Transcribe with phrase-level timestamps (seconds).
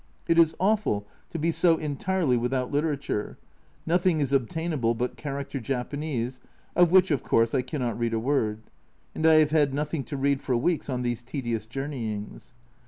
[0.27, 3.37] It is awful to be so entirely with out literature
[3.85, 6.39] nothing is obtainable but character Japanese,
[6.75, 8.63] of which, of course, I cannot read a word,
[9.13, 12.55] and I have had nothing to read for weeks on these tedious journeyings.